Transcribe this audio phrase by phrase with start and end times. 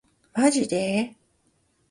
[0.33, 1.15] マジで